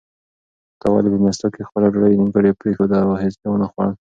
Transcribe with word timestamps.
تا 0.79 0.85
ولې 0.91 1.07
په 1.11 1.17
مېلمستیا 1.21 1.47
کې 1.53 1.67
خپله 1.69 1.87
ډوډۍ 1.93 2.13
نیمګړې 2.19 2.57
پرېښوده 2.61 2.97
او 3.05 3.09
هیڅ 3.23 3.35
دې 3.41 3.47
ونه 3.49 3.67
خوړل؟ 3.71 3.91